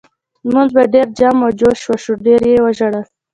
[0.49, 3.05] لمونځ په ډېر جم و جوش وشو ډېر یې وژړل.